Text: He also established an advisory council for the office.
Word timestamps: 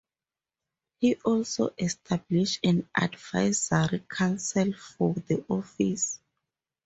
He 0.99 1.13
also 1.17 1.75
established 1.77 2.61
an 2.63 2.89
advisory 2.97 4.03
council 4.09 4.73
for 4.73 5.13
the 5.13 5.45
office. 5.47 6.19